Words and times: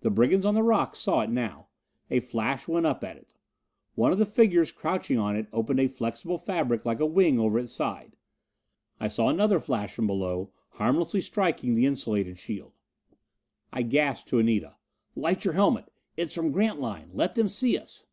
The 0.00 0.08
brigands 0.08 0.46
on 0.46 0.54
the 0.54 0.62
rocks 0.62 0.98
saw 0.98 1.20
it 1.20 1.28
now. 1.28 1.68
A 2.10 2.20
flash 2.20 2.66
went 2.66 2.86
up 2.86 3.04
at 3.04 3.18
it. 3.18 3.34
One 3.94 4.10
of 4.10 4.16
the 4.18 4.24
figures 4.24 4.72
crouching 4.72 5.18
on 5.18 5.36
it 5.36 5.48
opened 5.52 5.80
a 5.80 5.86
flexible 5.86 6.38
fabric 6.38 6.86
like 6.86 6.98
a 6.98 7.04
wing 7.04 7.38
over 7.38 7.58
its 7.58 7.70
side. 7.74 8.16
I 8.98 9.08
saw 9.08 9.28
another 9.28 9.60
flash 9.60 9.92
from 9.94 10.06
below, 10.06 10.50
harmlessly 10.70 11.20
striking 11.20 11.74
the 11.74 11.84
insulated 11.84 12.38
shield. 12.38 12.72
I 13.70 13.82
gasped 13.82 14.30
to 14.30 14.38
Anita, 14.38 14.76
"Light 15.14 15.44
your 15.44 15.52
helmet! 15.52 15.92
It's 16.16 16.34
from 16.34 16.50
Grantline! 16.50 17.10
Let 17.12 17.34
them 17.34 17.48
see 17.48 17.76
us!" 17.76 18.06